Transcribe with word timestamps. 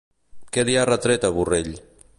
Què 0.55 0.63
li 0.69 0.77
ha 0.77 0.87
retret 0.91 1.29
a 1.29 1.33
Borrell? 1.37 1.73